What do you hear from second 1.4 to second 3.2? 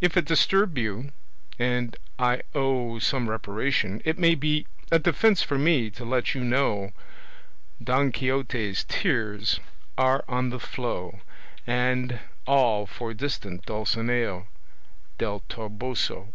and I owe